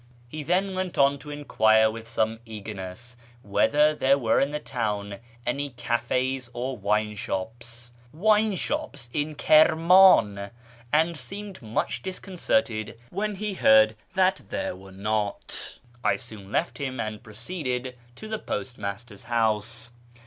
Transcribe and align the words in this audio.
He 0.27 0.41
then 0.41 0.73
went 0.73 0.97
on 0.97 1.19
to 1.19 1.25
4 1.27 1.31
KIRMAn 1.31 1.45
society 1.45 1.63
457 1.63 1.77
enquire 1.77 1.91
with 1.91 2.07
some 2.07 2.39
eagerness 2.43 3.17
whether 3.43 3.93
there 3.93 4.17
were 4.17 4.39
in 4.39 4.49
the 4.49 4.59
town 4.59 5.19
any 5.45 5.69
cafes 5.69 6.49
or 6.55 6.75
wine 6.75 7.15
shops 7.15 7.91
(wine 8.11 8.55
shops 8.55 9.09
in 9.13 9.35
Kirman!), 9.35 10.49
and 10.91 11.15
seemed 11.15 11.61
much 11.61 12.01
disconcerted 12.01 12.99
when 13.11 13.35
he 13.35 13.53
heard 13.53 13.95
that 14.15 14.41
tliere 14.49 14.75
were 14.75 14.91
not. 14.91 15.77
I 16.03 16.15
soon 16.15 16.51
left 16.51 16.79
him, 16.79 16.99
and 16.99 17.21
proceeded 17.21 17.95
to 18.15 18.27
the 18.27 18.39
postmaster's 18.39 19.25
house. 19.25 19.91